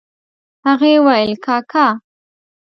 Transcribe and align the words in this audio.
هغې 0.65 0.93
وويل 1.05 1.33
کاکا. 1.45 1.87